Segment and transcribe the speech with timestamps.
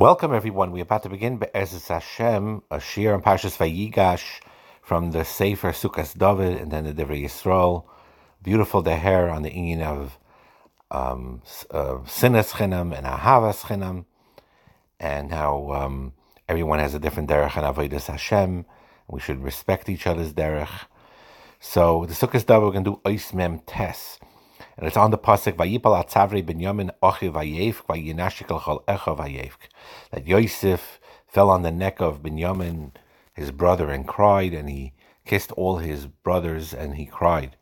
[0.00, 0.72] Welcome, everyone.
[0.72, 4.40] We're about to begin Be'ezus Hashem, a shir on Parshas Vayigash
[4.80, 7.84] from the Sefer Sukkot David and then the Divrei Yisrael.
[8.42, 10.18] Beautiful deher on the inyan of
[10.90, 14.06] um, uh, Sinas Chinam and Ahavas Chinam,
[14.98, 16.14] and how um,
[16.48, 18.64] everyone has a different derech and Avodas Hashem.
[19.06, 20.86] We should respect each other's derech.
[21.58, 24.18] So the Sukkot David, we're going to do Ois Mem Tes.
[24.80, 29.68] And it's on the pasuk Vayipal Atzavri Binyamin Ochi Vayevk Vayinashikal Chol Echa Vayevk
[30.10, 32.92] that Yosef fell on the neck of Binyamin,
[33.34, 34.94] his brother, and cried, and he
[35.26, 37.56] kissed all his brothers and he cried.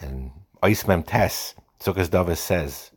[0.00, 0.30] And
[0.62, 2.90] Oismem Tes Sukkot David says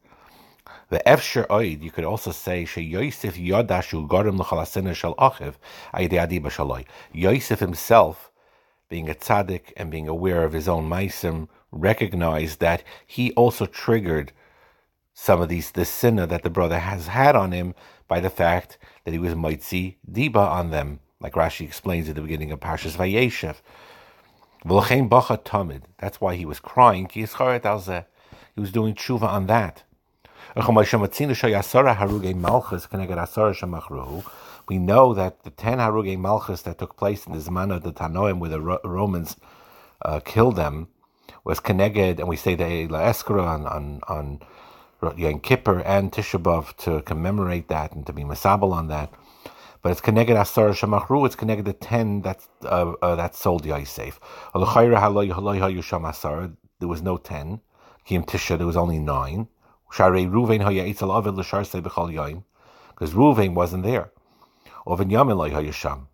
[0.87, 5.55] the Efsher Oid, you could also say She Yosef Yodashu Gorim L'chalasina Shal Achiv
[5.93, 6.85] Ayde Adiba Shaloi.
[7.11, 8.31] Yosef himself,
[8.89, 14.31] being a tzaddik and being aware of his own meisim, recognized that he also triggered
[15.13, 17.73] some of these the sinner that the brother has had on him
[18.07, 22.21] by the fact that he was mitzi diba on them, like Rashi explains at the
[22.21, 23.61] beginning of Parshas Vayeshev.
[25.99, 27.09] That's why he was crying.
[27.11, 29.83] He was doing tshuva on that.
[34.67, 37.93] We know that the ten haruge malchus that took place in the Zman of the
[37.93, 39.35] Tanoim, where the Romans
[40.03, 40.87] uh, killed them,
[41.43, 44.39] was connected, and we say the Eskara on on on
[45.17, 49.11] Yom Kippur and Tisha B'av to commemorate that and to be masabel on that.
[49.81, 51.25] But it's connected Asar Shemachru.
[51.25, 54.19] It's connected the ten that uh, uh, that sold Yosef.
[54.53, 54.61] There
[56.87, 57.59] was no ten.
[58.05, 59.49] Kim Tisha there was only nine.
[59.89, 60.13] Because
[63.13, 64.12] Ruvain wasn't there.
[64.85, 66.07] Ovin Yamin Hayasham.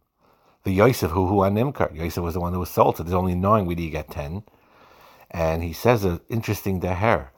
[0.63, 1.95] The Yosef who who animkar.
[1.95, 2.69] Yosef was the one who was.
[2.69, 3.65] So there's only nine.
[3.65, 4.43] We did get ten.
[5.31, 7.29] And he says an interesting deher.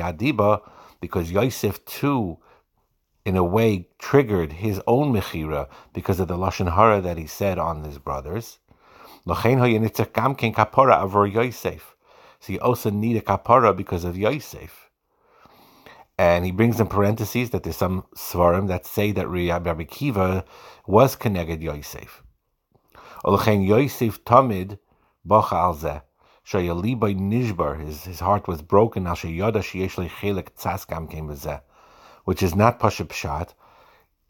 [0.00, 0.60] Adiba,
[1.00, 2.38] because Yosef too,
[3.24, 7.58] in a way, triggered his own mechira because of the lashon hara that he said
[7.58, 8.58] on his brothers.
[9.26, 9.34] So
[12.52, 14.87] you also need a kapara because of Yosef.
[16.18, 20.44] And he brings in parentheses that there's some svarim that say that Rabbi Akiva
[20.86, 22.24] was connected Yosef.
[23.24, 24.78] Yosef tamid
[25.24, 26.02] bacha al
[26.44, 29.04] Shayalibai Nishbar, his, his heart was broken,
[32.24, 33.54] which is not Pasha Pshat,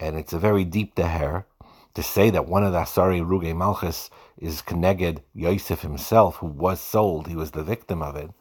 [0.01, 1.45] and it's a very deep deher
[1.93, 6.81] to say that one of the Asari Ruge Malchus is connected Yosef himself, who was
[6.81, 8.31] sold, he was the victim of it.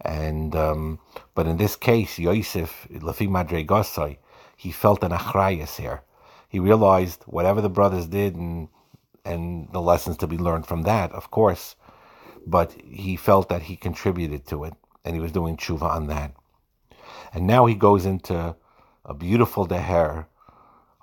[0.00, 0.98] And um,
[1.34, 4.18] but in this case, Yosef, Lafi Madre Gosai,
[4.56, 6.02] he felt an achrayas here.
[6.48, 8.68] He realized whatever the brothers did and
[9.24, 11.74] and the lessons to be learned from that, of course,
[12.46, 14.74] but he felt that he contributed to it,
[15.04, 16.32] and he was doing tshuva on that.
[17.32, 18.54] And now he goes into
[19.04, 20.26] a beautiful deher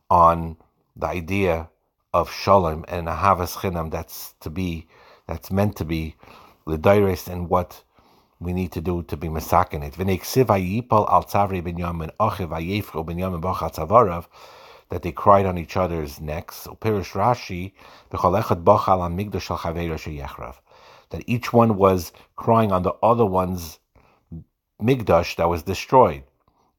[0.10, 0.58] on
[0.96, 1.70] the idea
[2.14, 4.88] of shalom and ahavas chinam that's to be,
[5.28, 6.16] that's meant to be
[6.66, 7.84] l'dairis and what
[8.40, 9.98] we need to do to be masakin it.
[14.90, 16.68] that they cried on each other's necks.
[21.10, 23.80] That each one was crying on the other one's
[24.82, 26.24] migdash that was destroyed.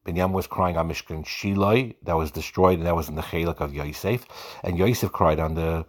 [0.06, 3.60] Binyam was crying on Mishkan Shiloi that was destroyed, and that was in the Chalik
[3.60, 4.26] of Yosef.
[4.62, 5.86] And Yosef cried on the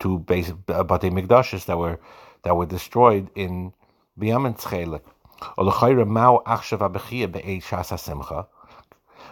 [0.00, 2.00] two base Bate Migdashes that were
[2.44, 3.72] that were destroyed in.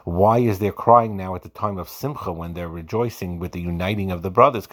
[0.05, 3.61] Why is there crying now at the time of Simcha when they're rejoicing with the
[3.61, 4.69] uniting of the brothers?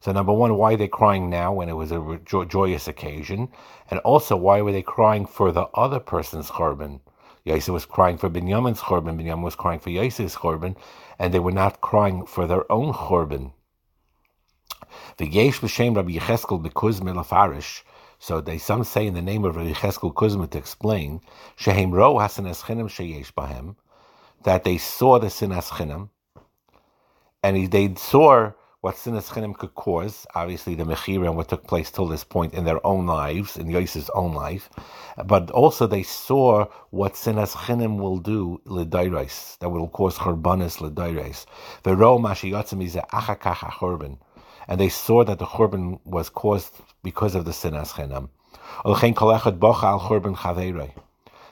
[0.00, 3.48] So number one, why are they crying now when it was a joyous occasion?
[3.90, 7.00] And also, why were they crying for the other person's churban?
[7.46, 10.76] Yosef was crying for Binyamin's churban, Binyamin was crying for Yosef's churban,
[11.16, 13.52] and they were not crying for their own churban.
[15.16, 17.82] V'yesh b'shem Rabbi Yecheskel b'kuzme lafarish.
[18.18, 21.20] So they some say in the name of Rabbi Yecheskel Kuzma to explain
[21.54, 23.76] shehem ro hasanas chinim sheyesh bahem
[24.42, 26.08] that they saw the sin chinim
[27.44, 28.50] and they saw
[28.86, 30.26] what sinas chinim could cause.
[30.36, 33.66] Obviously, the mechira and what took place till this point in their own lives, in
[33.66, 34.70] Yosef's own life,
[35.24, 41.46] but also they saw what sinas chinim will do ledairais that will cause churbanis ledairais.
[41.82, 44.18] V'ro mashiyotzim is achakach achurban
[44.68, 46.72] and they saw that the churban was caused
[47.02, 48.28] because of the sinas chenam.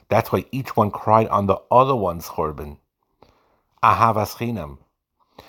[0.08, 2.78] That's why each one cried on the other one's churban.
[3.82, 4.78] Ahavas chinam.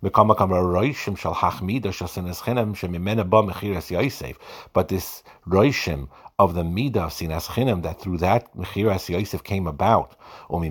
[0.00, 0.22] But this
[5.48, 6.08] roishim
[6.38, 10.14] of the midah of sinas chinam that through that mechiras Yosef came about,
[10.48, 10.62] and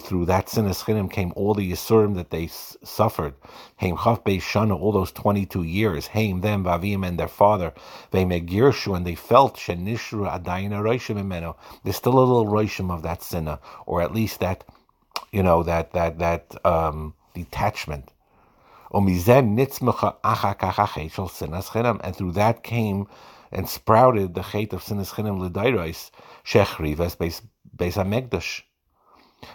[0.00, 3.32] through that sinas chinam came all the yisurim that they suffered.
[3.78, 6.08] Haim chaf shana all those twenty two years.
[6.08, 7.72] Haim them vavim and their father.
[8.10, 11.56] They megirshu and they felt shenishru adayina roishim imeno.
[11.84, 14.64] There's still a little roishim of that sinna, or at least that
[15.32, 18.10] you know that that that um, detachment.
[18.94, 19.22] And through
[22.32, 23.06] that came
[23.50, 26.10] and sprouted the chait of sinas chinim l'dairais
[26.44, 27.40] shechrivas beis
[27.76, 28.62] hamegdash.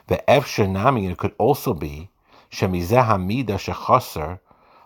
[0.07, 2.10] The efsher nami it could also be
[2.51, 4.39] shemizeh hamida shechaser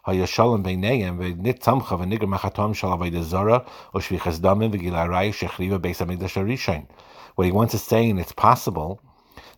[0.05, 6.05] hayashalom beineim v'nit tamcha v'nigar machatom shal avodah zara or shvichas damim v'gilarai shechriva beis
[6.05, 6.87] hamegdash arishain.
[7.35, 9.01] What he wants to say, and it's possible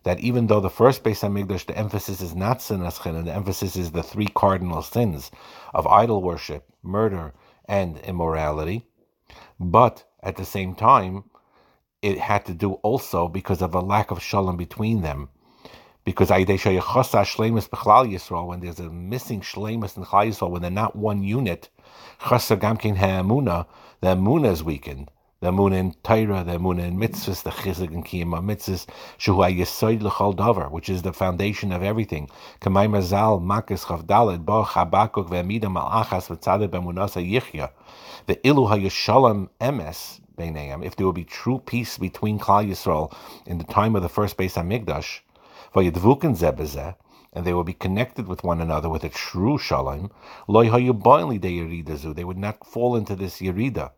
[0.04, 3.74] that even though the first Beis Hamikdash, the emphasis is not sinas and the emphasis
[3.74, 5.30] is the three cardinal sins
[5.74, 7.32] of idol worship, murder,
[7.66, 8.86] and immorality,
[9.58, 11.24] but at the same time,
[12.02, 15.30] it had to do also because of a lack of shalom between them.
[16.04, 16.66] Because when there's
[18.80, 21.70] a missing shlemus in Klal Yisrael, when they're not one unit,
[22.20, 22.54] the
[24.02, 25.10] emuna is weakened
[25.44, 28.86] the moon in Torah, the moon in mitzvahs, the chizuk and kiyama mitzvahs,
[29.18, 32.30] shuhu yisoid l'chol davar, which is the foundation of everything.
[32.62, 37.68] Kamay mazal makis chavdalid bo chabakuk ve'amida malachas v'tzadid b'munasa yichya.
[38.26, 43.14] The ilu hayishalom emes beineim, if there will be true peace between Klal Yisrael
[43.44, 45.20] in the time of the first Beis Hamikdash,
[45.74, 46.94] v'yidvukin zebezeh,
[47.34, 50.10] and they will be connected with one another with a true shalom,
[50.48, 50.70] they
[52.24, 53.90] would not fall into this yerida.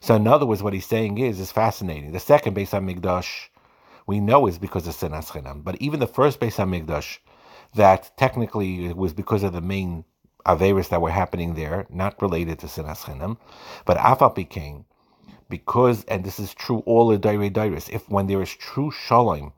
[0.00, 2.12] So in other words, what he's saying is is fascinating.
[2.12, 3.48] The second Beis Hamikdash
[4.06, 7.18] we know is because of Sinas Chinam, but even the first Beis Hamikdash,
[7.74, 10.04] that technically it was because of the main
[10.44, 13.36] Averis that were happening there, not related to Sinas Chinam,
[13.84, 14.84] but Afal became
[15.48, 19.52] because, and this is true all the Daire Dairis, if when there is true Shalom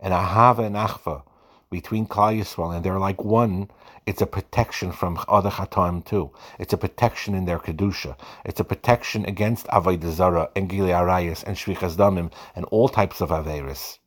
[0.00, 1.22] and Ahava and Achva
[1.70, 3.70] between Klal Yisrael and they're like one,
[4.06, 6.30] it's a protection from other Chatoim too.
[6.58, 8.16] It's a protection in their Kedusha.
[8.44, 13.20] It's a protection against Avodah Zarah and Gili Arayas and Shvichas Damim and all types
[13.20, 13.98] of Averis.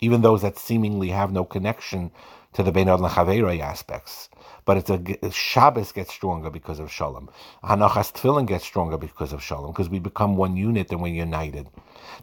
[0.00, 2.10] Even those that seemingly have no connection
[2.52, 4.28] to the Beinad Lachaveira aspects.
[4.64, 7.30] But it's a Shabbos gets stronger because of Shalom.
[7.64, 11.68] Hanachas Tefillin gets stronger because of Shalom, because we become one unit and we're united.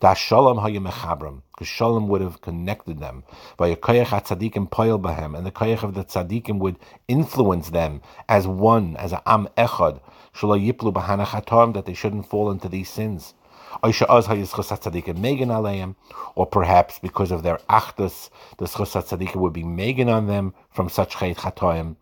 [0.01, 3.23] That Shalom hayemechabram, because Shalom would have connected them.
[3.57, 6.77] By a koyach tzaddikim poil bahem, and the koyach of the tzaddikim would
[7.07, 9.99] influence them as one, as a am echad,
[10.33, 13.33] shalom yiplu bahanachatom, that they shouldn't fall into these sins.
[13.83, 13.93] Or
[16.45, 21.15] perhaps because of their achdus, the schus tzaddikim would be megan on them from such
[21.15, 21.95] chayt chatoim.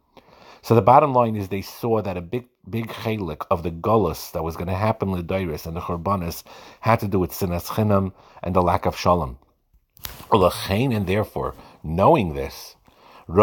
[0.61, 4.31] So the bottom line is they saw that a big big chelik of the gullus
[4.31, 6.43] that was going to happen with Lidiris and the Churbanis
[6.79, 8.11] had to do with sinas chinam
[8.41, 9.37] and the lack of shalom.
[10.31, 12.75] And therefore, knowing this,
[13.27, 13.33] they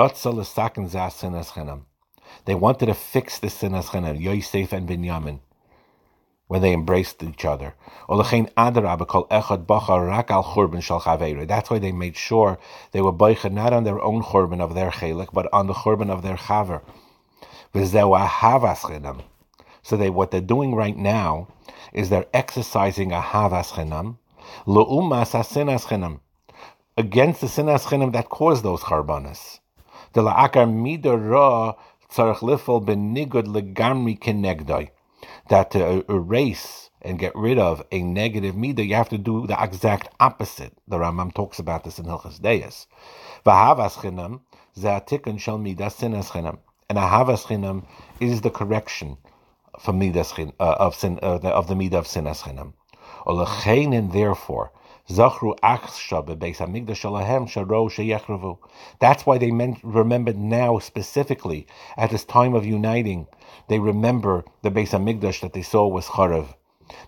[2.55, 5.39] wanted to fix the sinas chinam, Yosef and Binyamin,
[6.53, 7.73] when they embraced each other.
[8.11, 8.31] That's
[11.71, 12.59] why they made sure
[12.91, 16.11] they were boicha not on their own churban of their chelik, but on the churban
[16.11, 16.83] of their chaver.
[19.83, 21.49] So they what they're doing right now
[21.95, 24.19] is they're exercising a havas chinam,
[24.67, 26.21] leumas asinas chinam,
[26.99, 29.61] against the sinas chinam that caused those charbanas.
[30.13, 30.67] The la'akar
[32.11, 34.91] tzarech lifel legamri kenegdoi.
[35.49, 39.63] That to erase and get rid of a negative midah, you have to do the
[39.63, 40.73] exact opposite.
[40.87, 42.87] The Rambam talks about this in Hilchas Deis.
[43.45, 44.41] V'havas chinam
[44.79, 46.59] ze'atikun shel midas sinas chinam
[46.89, 47.85] and ahavas chinam
[48.21, 49.17] is the correction
[49.81, 52.75] from midas uh, of sin uh, of the midah of sinas chinam.
[53.27, 54.71] Olechein and therefore
[55.09, 55.43] That's
[59.27, 59.51] why they
[59.83, 61.67] remembered now specifically
[61.97, 63.27] at this time of uniting.
[63.69, 66.55] They remember the Beis Hamikdash that they saw was charav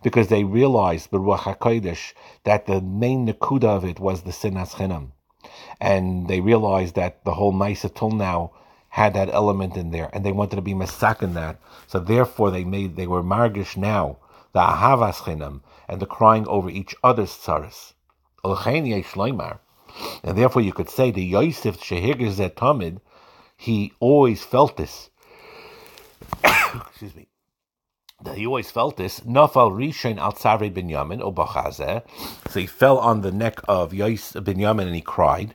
[0.02, 4.72] because they realized the Ruach HaKodesh that the main nakuda of it was the sinas
[4.72, 5.12] chinam.
[5.80, 8.50] And they realized that the whole Maisa till now
[8.88, 11.60] had that element in there, and they wanted to be masakin that.
[11.86, 14.18] So therefore, they made they were margish now
[14.54, 17.94] the ahavas chinam and the crying over each other's tsaris.
[20.22, 23.00] And therefore, you could say the Yosef Shehigir Tamid,
[23.56, 25.10] he always felt this.
[26.44, 27.28] Excuse me.
[28.22, 29.20] That he always felt this.
[29.20, 32.02] Nafal Rishon al Tzavre Binyamin Obachazeh.
[32.50, 35.54] So he fell on the neck of Yos Binyamin and he cried.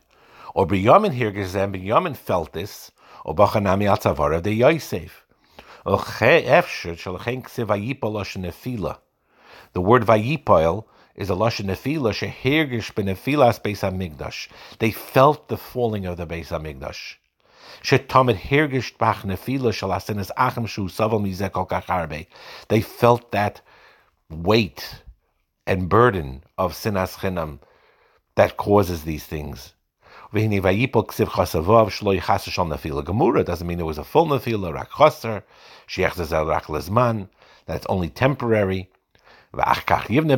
[0.53, 2.91] Or Binyamin here, Binyamin felt this.
[3.25, 5.25] Obachanami al Tzavara de Yosef.
[9.73, 10.85] The word vayipal
[11.15, 14.47] is a lashon nefila shehergish benefilas beis hamikdash.
[14.79, 17.15] They felt the falling of the beis hamikdash.
[17.83, 22.27] Shetamid hergish bach nefila shalasenes achem shu saval mizekol kacharbe.
[22.67, 23.61] They felt that
[24.29, 25.03] weight
[25.65, 27.59] and burden of sinas chinam
[28.35, 29.73] that causes these things.
[30.31, 30.61] Doesn't mean there
[33.85, 35.43] was a full nefila, rak chaser,
[35.87, 37.29] sheachzazel rak lezman,
[37.65, 38.89] that's only temporary.
[39.51, 40.35] And the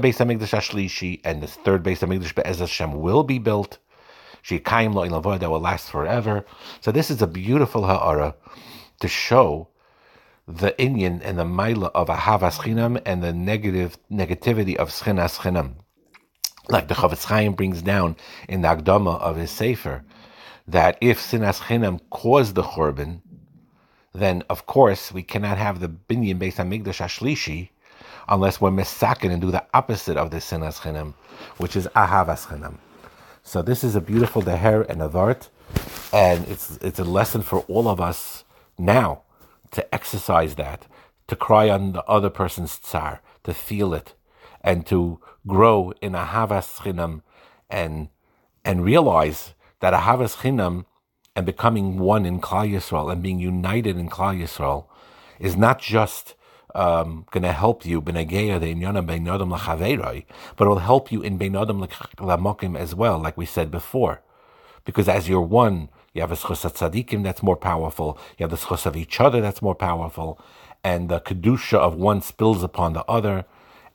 [1.64, 3.78] third base Hamikdash Be'ez Hashem will be built.
[4.44, 6.46] Shekayim lo ilavoy that will last forever.
[6.80, 8.36] So this is a beautiful ha'ara
[9.02, 9.68] to show
[10.48, 15.76] the inyan and the maila of ahavas chinam and the negative negativity of schinas.
[16.70, 18.16] Like the Chofetz Chaim brings down
[18.48, 20.04] in the Agdama of his Sefer,
[20.68, 23.22] that if sinas chinam caused the churban,
[24.14, 27.70] then of course we cannot have the binyan based on Migdash Ashlishi
[28.32, 31.14] unless we're misakin and do the opposite of the sinas chinam,
[31.58, 32.78] which is ahavas chinam.
[33.44, 35.50] So this is a beautiful deher and avart,
[36.14, 38.46] and it's it's a lesson for all of us
[38.80, 39.24] now
[39.72, 40.88] to exercise that,
[41.28, 44.14] to cry on the other person's tsar, to feel it,
[44.62, 47.22] and to grow in ahavas chinam,
[47.70, 48.10] and
[48.64, 50.86] and realize that ahavas chinam
[51.36, 54.86] and becoming one in Klal Yisrael and being united in Klal Yisrael
[55.40, 56.36] is not just
[56.76, 58.24] um, going to help you but it
[60.60, 61.88] will help you in beinadam
[62.18, 64.22] lamokim as well, like we said before,
[64.86, 68.18] because as you're one, you have a schos tzadikim that's more powerful.
[68.38, 70.40] You have the schos of each other that's more powerful,
[70.84, 73.46] and the kedusha of one spills upon the other,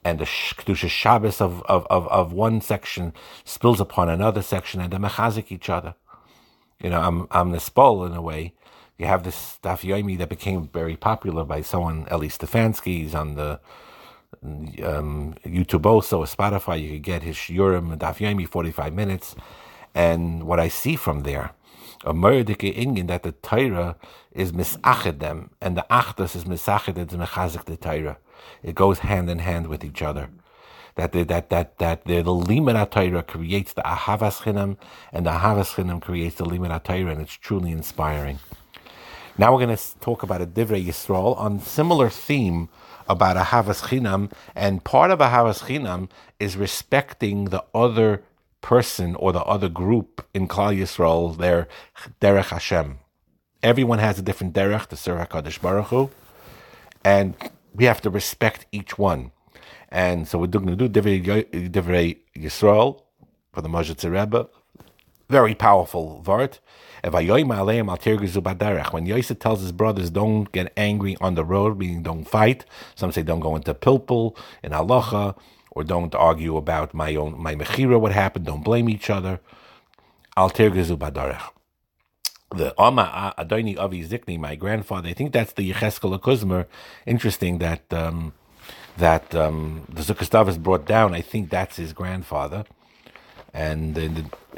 [0.04, 3.12] and the kedusha Shabbos of, of, of, of one section
[3.44, 5.94] spills upon another section, and they mechazik each other.
[6.80, 8.52] You know, I'm I'm the spol in a way
[8.98, 13.02] you have this Daf Yomi that became very popular by someone, Stefansky.
[13.02, 13.60] He's on the
[14.42, 16.82] um, YouTube also, Spotify.
[16.82, 19.36] You could get his Daf Yomi, 45 minutes.
[19.94, 21.52] And what I see from there,
[22.04, 23.96] a murdike ingin that the Torah
[24.32, 28.18] is misached them, and the Achdus is misached is mechazik the Torah.
[28.62, 30.30] It goes hand in hand with each other.
[30.94, 34.76] That the, that that that the, the limit Torah creates the ahavas chinam,
[35.12, 38.38] and the ahavas chinam creates the limit Torah, and it's truly inspiring.
[39.38, 42.70] Now we're going to talk about a Divrei Yisrael on similar theme
[43.06, 46.08] about a Havas Chinam, and part of a Havas Chinam
[46.40, 48.22] is respecting the other
[48.62, 51.68] person or the other group in Klal Yisrael, their
[52.18, 52.98] Derech Hashem.
[53.62, 56.10] Everyone has a different Derech to serve HaKadosh Baruch Hu,
[57.04, 57.34] and
[57.74, 59.32] we have to respect each one.
[59.90, 61.22] And so we're going to do Divrei,
[61.70, 63.02] Divrei Yisrael
[63.52, 64.48] for the Majid Rebbe.
[65.28, 66.60] Very powerful Vart.
[67.08, 72.64] When Yosef tells his brothers, don't get angry on the road, meaning don't fight.
[72.96, 75.36] Some say don't go into pilpul in halacha,
[75.70, 78.46] or don't argue about my own my mechira, what happened.
[78.46, 79.38] Don't blame each other.
[80.36, 81.50] Al badarech.
[82.50, 85.08] The Ama Adoni Avi Zikni, my grandfather.
[85.08, 86.66] I think that's the Yecheskel Kuzmer.
[87.06, 88.32] Interesting that um,
[88.96, 91.14] that um, the Zukhastav is brought down.
[91.14, 92.64] I think that's his grandfather
[93.56, 94.04] and the,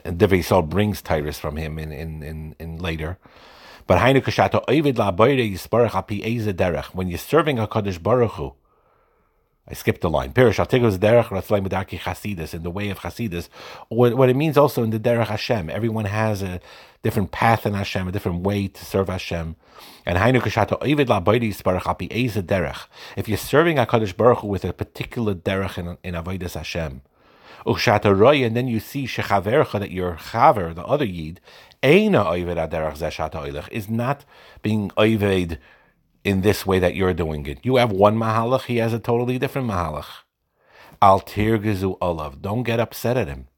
[0.05, 3.17] and Yisrael brings Tyrus from him in, in, in, in later.
[3.87, 4.64] But when you're serving
[7.57, 8.55] HaKadosh Baruch Hu,
[9.71, 10.33] I skipped the line.
[10.33, 13.49] Pirish Atigos Derech Ratzlaim Medaki Chasidus in the way of Chasidus.
[13.88, 15.71] What, what it means also in the Derech Hashem.
[15.71, 16.59] Everyone has a
[17.02, 19.55] different path in Hashem, a different way to serve Hashem.
[20.07, 22.87] And Hainu Kashato Ovid La Baruch Api Derech.
[23.14, 27.02] If you're serving HaKadosh Baruch Hu with a particular Derech in, in Avodas Hashem,
[27.68, 31.40] and then you see shechavercha that your chaver, the other yid,
[31.82, 34.25] eina oived aderach zeshat is not
[34.62, 35.58] being oived
[36.25, 37.58] in this way that you're doing it.
[37.62, 40.25] You have one mahalach, he has a totally different mahalach.
[41.00, 42.42] Al tirgizu olav.
[42.42, 43.48] Don't get upset at him.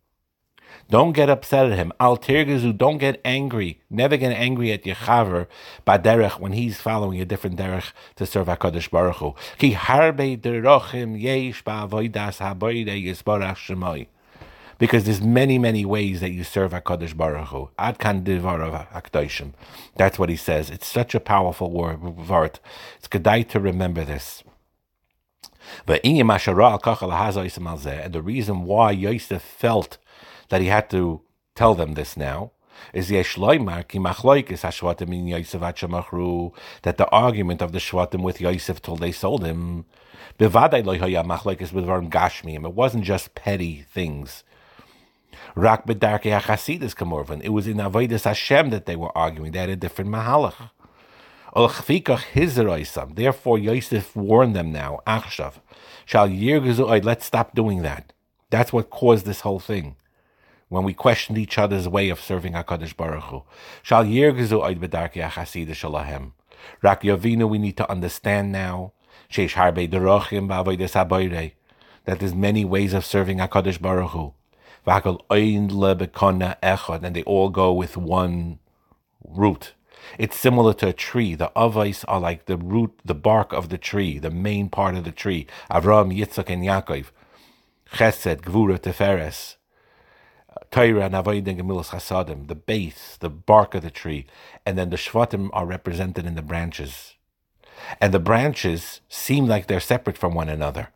[0.90, 1.92] Don't get upset at him.
[2.00, 3.80] Al tirgizu, don't get angry.
[3.88, 5.46] Never get angry at your chaver
[5.86, 9.36] baderech when he's following a different derech to serve HaKadosh Baruch Hu.
[9.56, 14.08] Ki harbe derachim yesh ba'avoidas haboide yisbarach shemoi.
[14.78, 17.70] Because there's many, many ways that you serve HaKadosh Baruch Hu.
[17.78, 19.52] Ad kan divarav hakdoshim.
[19.96, 20.70] That's what he says.
[20.70, 22.58] It's such a powerful word.
[22.96, 24.42] It's good to remember this.
[25.86, 26.00] And
[28.12, 29.98] the reason why Yosef felt
[30.50, 31.22] that he had to
[31.54, 32.52] tell them this now.
[32.92, 33.10] is
[35.88, 36.52] Machru
[36.82, 39.84] that the argument of the shvatim with Yosef till they sold him.
[40.38, 40.54] It
[42.82, 44.44] wasn't just petty things.
[45.54, 47.40] Rak bedarke hachasidus kamorvan.
[47.42, 49.52] It was in avodas Hashem that they were arguing.
[49.52, 50.70] They had a different mahalach.
[53.14, 55.00] Therefore, Yosef warned them now.
[55.06, 55.54] Achshav,
[56.06, 58.12] shall Let's stop doing that.
[58.50, 59.96] That's what caused this whole thing
[60.70, 63.42] when we questioned each other's way of serving HaKadosh Baruch Hu.
[63.82, 66.30] Shal yirgizu oid bedarki achasida shalahem.
[66.80, 68.92] Rak we need to understand now,
[69.30, 71.52] sheish harbe derochim ba'avoides habayre,
[72.04, 74.32] that there's many ways of serving HaKadosh Baruch Hu.
[74.86, 78.60] V'hakol oin lebekona echad, and they all go with one
[79.24, 79.74] root.
[80.18, 81.34] It's similar to a tree.
[81.34, 85.02] The avais are like the root, the bark of the tree, the main part of
[85.02, 85.48] the tree.
[85.68, 87.06] Avram, Yitzchak, and Yaakov.
[87.92, 89.56] Chesed, Gvura, Teferes.
[90.70, 94.26] Torah the base, the bark of the tree,
[94.64, 97.16] and then the Shvatim are represented in the branches.
[98.00, 100.88] And the branches seem like they're separate from one another.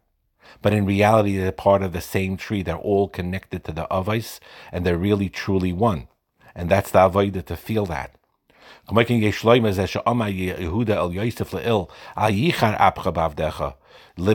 [0.62, 2.62] But in reality, they're part of the same tree.
[2.62, 4.38] They're all connected to the Avais,
[4.70, 6.06] and they're really truly one.
[6.54, 8.14] And that's the Avodah to feel that.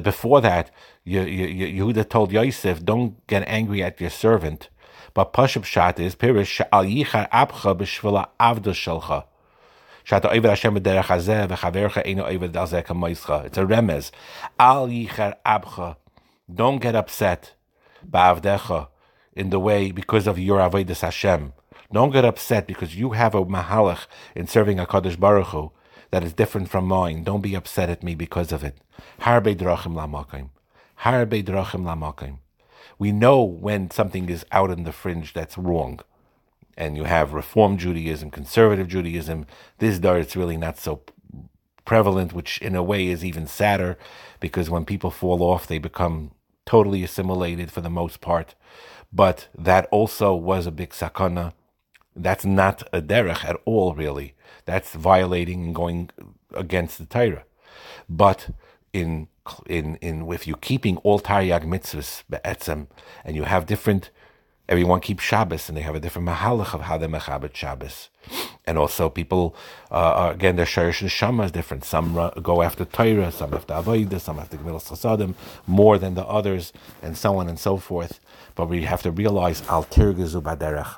[0.03, 0.71] Before that,
[1.07, 4.69] Yehuda told Yosef, don't get angry at your servant
[5.13, 9.25] but Pashup Shat is Pirish Al Yichar Abcha B'Shvila Avda Shalcha.
[10.11, 10.11] It's
[13.57, 14.11] a remez.
[14.59, 15.95] Al Yichar Abcha.
[16.53, 17.53] Don't get upset.
[18.09, 18.87] Ba'avdecha.
[19.33, 21.53] In the way, because of your Avodah Hashem.
[21.91, 25.71] Don't get upset because you have a mahalach in serving HaKadosh Baruch Hu
[26.11, 27.23] that is different from mine.
[27.23, 28.77] Don't be upset at me because of it.
[29.21, 30.49] Harbe drachim lamakim.
[31.01, 32.39] Harbe drachim lamakim
[32.99, 36.01] we know when something is out in the fringe that's wrong.
[36.77, 39.47] And you have Reform Judaism, Conservative Judaism.
[39.79, 41.01] This dar it's really not so
[41.85, 43.97] prevalent, which in a way is even sadder
[44.39, 46.31] because when people fall off, they become
[46.65, 48.53] totally assimilated for the most part.
[49.11, 51.53] But that also was a big sakana.
[52.15, 54.35] That's not a derech at all, really.
[54.65, 56.11] That's violating and going
[56.53, 57.45] against the Torah.
[58.07, 58.49] But
[58.93, 59.27] in
[59.67, 62.87] in in if you keeping all Taryag mitzvahs be'etzem,
[63.23, 64.09] and you have different,
[64.67, 68.09] everyone keeps Shabbos, and they have a different mahalach of how they mechabit Shabbos,
[68.65, 69.55] and also people
[69.91, 71.83] uh, again their shirish neshama is different.
[71.83, 75.33] Some go after Torah, some after Avodah, some after Gemilas Chasadim
[75.67, 78.19] more than the others, and so on and so forth.
[78.55, 80.97] But we have to realize al tirgizu baderech.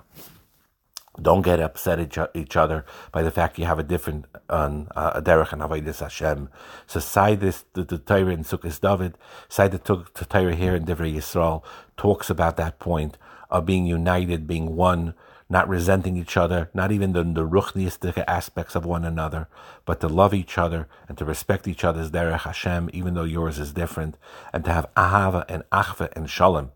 [1.20, 5.20] Don't get upset at each other by the fact you have a different on uh,
[5.20, 6.50] derech and avodas Hashem.
[6.88, 9.18] So side this the, the Torah in Sukkot David,
[9.50, 11.64] side the, the Torah here in Divrei Yisrael
[11.98, 13.18] talks about that point
[13.50, 15.14] of being united, being one,
[15.50, 19.50] not resenting each other, not even the, the aspects of one another,
[19.84, 23.60] but to love each other and to respect each other's derech Hashem, even though yours
[23.60, 24.16] is different,
[24.54, 26.72] and to have ahava and achva and shalom.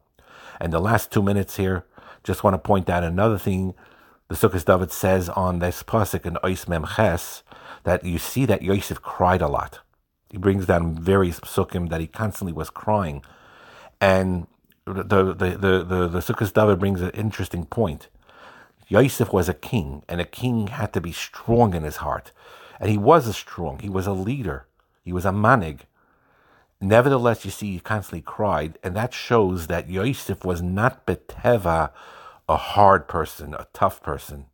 [0.60, 1.86] And the last two minutes here,
[2.26, 3.76] just want to point out another thing
[4.28, 7.44] the Sukkot David says on this pasuk in Ois Mem Ches
[7.84, 9.80] that you see that Yosef cried a lot.
[10.30, 13.24] He brings down various psukim that he constantly was crying,
[14.02, 14.48] and
[14.86, 18.08] the the the the, the Sukkot David brings an interesting point.
[18.88, 22.32] Yosef was a king, and a king had to be strong in his heart,
[22.80, 23.80] and he was a strong.
[23.80, 24.66] He was a leader.
[25.04, 25.82] He was a manig.
[26.82, 31.92] Nevertheless, you see, he constantly cried, and that shows that Yosef was not beteva
[32.48, 34.46] a hard person, a tough person.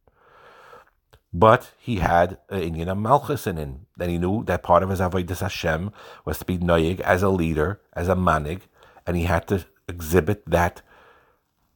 [1.34, 3.86] But he had Inyan of Malchus in him.
[3.95, 5.91] Then he knew that part of his Avodah Hashem
[6.25, 8.62] was to be Noyig as a leader, as a manig,
[9.08, 10.82] and he had to exhibit that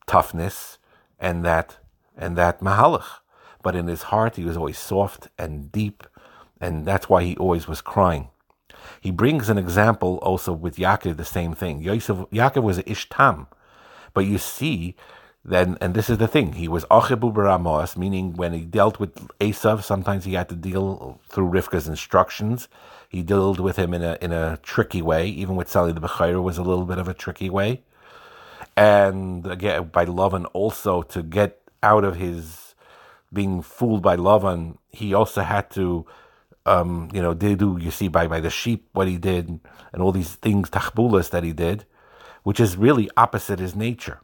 [0.07, 0.77] toughness
[1.19, 1.77] and that
[2.17, 3.19] and that mahalach.
[3.63, 6.03] But in his heart, he was always soft and deep,
[6.61, 8.29] and that's why he always was crying.
[9.01, 11.81] He brings an example also with Yaakov, the same thing.
[11.81, 13.47] Yosef, Yaakov was an ishtam,
[14.13, 14.95] but you see
[15.45, 19.13] then and this is the thing he was achebu baramos meaning when he dealt with
[19.39, 22.67] Esav sometimes he had to deal through Rivka's instructions.
[23.09, 25.27] He dealt with him in a in a tricky way.
[25.27, 27.83] Even with Sally the Bechaira was a little bit of a tricky way.
[28.75, 32.73] And again by Lavan also to get out of his
[33.31, 36.07] being fooled by Lavan he also had to
[36.65, 39.59] um, you know did do you see by by the sheep what he did
[39.93, 41.85] and all these things tachbulas that he did
[42.41, 44.19] which is really opposite his nature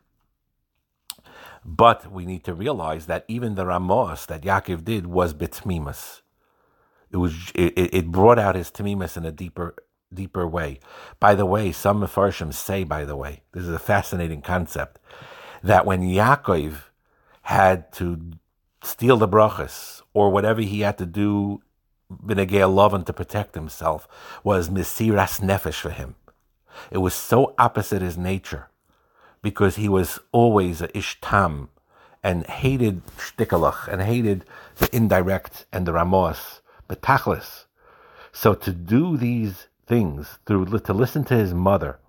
[1.63, 6.21] but we need to realize that even the Ramos that Yaakov did was bitmimus.
[7.12, 9.76] It was it, it brought out his tamimus in a deeper
[10.13, 10.80] deeper way.
[11.19, 15.00] By the way, some Mefarshim say, by the way, this is a fascinating concept,
[15.63, 16.84] that when Yaakov
[17.43, 18.19] had to
[18.84, 21.62] steal the brachas or whatever he had to do
[22.12, 24.08] Benegay Lavan to protect himself
[24.43, 26.15] was Misiras Nefesh for him.
[26.89, 28.70] It was so opposite his nature
[29.41, 31.69] because he was always a Ishtam
[32.23, 34.45] and hated shtikalach and hated
[34.77, 37.65] the indirect and the ramos, but tachlis.
[38.32, 41.99] So to do these things through to listen to his mother,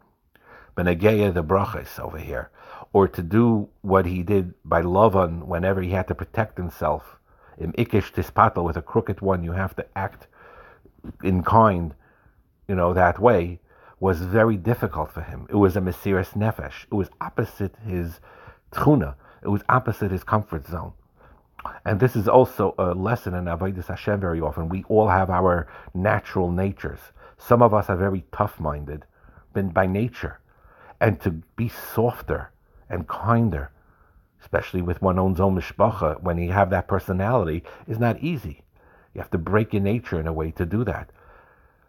[0.76, 2.50] Benegeya the brachas over here,
[2.92, 7.16] or to do what he did by Lavan whenever he had to protect himself.
[7.58, 10.26] In Ikish Tispatel, with a crooked one, you have to act
[11.22, 11.94] in kind,
[12.68, 13.60] you know, that way,
[14.02, 15.46] was very difficult for him.
[15.48, 16.86] It was a Mesiris Nefesh.
[16.90, 18.18] It was opposite his
[18.72, 19.14] tchuna.
[19.44, 20.92] It was opposite his comfort zone.
[21.84, 24.68] And this is also a lesson in Avodah Hashem very often.
[24.68, 26.98] We all have our natural natures.
[27.38, 29.04] Some of us are very tough-minded
[29.72, 30.40] by nature.
[31.00, 32.50] And to be softer
[32.90, 33.70] and kinder,
[34.40, 38.64] especially with one's own mishpacha, when you have that personality, is not easy.
[39.14, 41.10] You have to break your nature in a way to do that.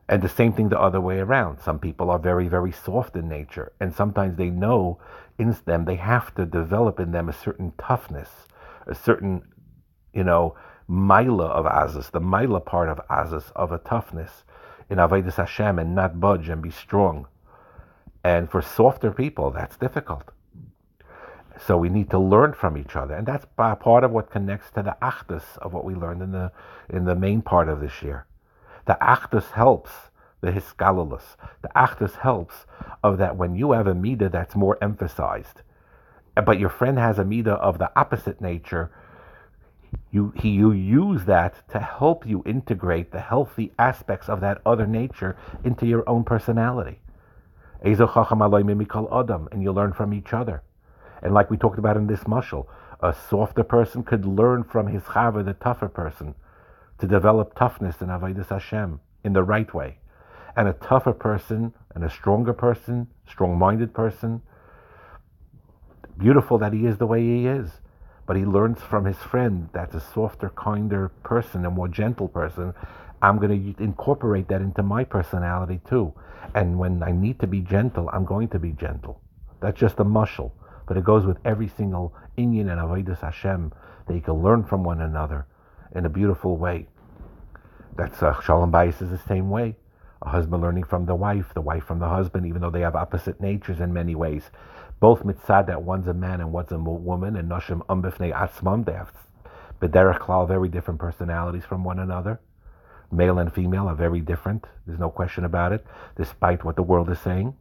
[0.09, 1.59] And the same thing the other way around.
[1.59, 4.99] Some people are very, very soft in nature, and sometimes they know
[5.37, 8.29] in them they have to develop in them a certain toughness,
[8.85, 9.43] a certain,
[10.13, 10.55] you know,
[10.87, 14.43] mila of azus, the mila part of azus, of a toughness
[14.89, 17.27] in Avedis Hashem, and not budge and be strong.
[18.23, 20.29] And for softer people, that's difficult.
[21.65, 24.83] So we need to learn from each other, and that's part of what connects to
[24.83, 26.51] the achdus of what we learned in the
[26.89, 28.25] in the main part of this year.
[28.85, 29.91] The achdus helps
[30.41, 31.37] the hiskalulus.
[31.61, 32.65] The achdus helps
[33.03, 35.61] of that when you have a midah that's more emphasized,
[36.45, 38.91] but your friend has a midah of the opposite nature.
[40.11, 44.85] You, he, you use that to help you integrate the healthy aspects of that other
[44.85, 46.99] nature into your own personality.
[47.81, 50.63] And you learn from each other.
[51.21, 52.67] And like we talked about in this mushal,
[53.01, 56.35] a softer person could learn from his chava, the tougher person,
[57.03, 59.97] to develop toughness in Avodah Hashem in the right way.
[60.55, 64.41] And a tougher person and a stronger person, strong-minded person,
[66.17, 67.71] beautiful that he is the way he is.
[68.25, 72.73] But he learns from his friend that's a softer, kinder person, a more gentle person.
[73.21, 76.13] I'm going to incorporate that into my personality too.
[76.55, 79.19] And when I need to be gentle, I'm going to be gentle.
[79.59, 80.55] That's just a muscle.
[80.87, 83.73] but it goes with every single Inyan and Avodas Hashem
[84.07, 85.47] that you can learn from one another
[85.95, 86.87] in a beautiful way.
[87.95, 89.75] That's uh, Shalom Bayis is the same way.
[90.23, 92.95] A husband learning from the wife, the wife from the husband, even though they have
[92.95, 94.49] opposite natures in many ways.
[94.99, 98.93] Both mitzad that one's a man and one's a woman, and Noshim umbifnei atzmam, they
[98.93, 99.11] have
[99.79, 102.39] bederach klal, very different personalities from one another.
[103.11, 104.65] Male and female are very different.
[104.87, 107.55] There's no question about it, despite what the world is saying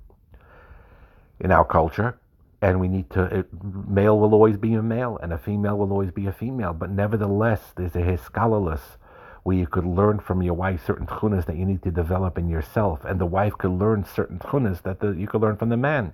[1.41, 2.19] in our culture
[2.63, 3.47] and we need to it,
[3.89, 6.89] male will always be a male and a female will always be a female but
[6.89, 8.97] nevertheless there's a hiskalolus
[9.43, 12.49] where you could learn from your wife certain tchunas that you need to develop in
[12.49, 15.77] yourself and the wife could learn certain tchunas that the, you could learn from the
[15.77, 16.13] man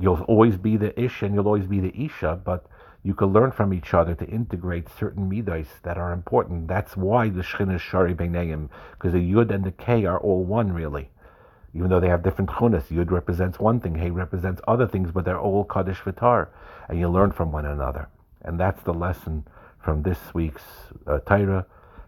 [0.00, 2.66] you'll always be the ish and you'll always be the isha but
[3.02, 7.28] you could learn from each other to integrate certain midas that are important that's why
[7.28, 11.10] the shchin is shari beineim because the yud and the k are all one really
[11.74, 12.88] even though they have different chunas.
[12.88, 16.48] Yud represents one thing, Hey represents other things, but they're all Kaddish Vitar,
[16.88, 18.08] and you learn from one another.
[18.42, 19.46] And that's the lesson
[19.78, 20.64] from this week's
[21.06, 21.66] uh, Torah.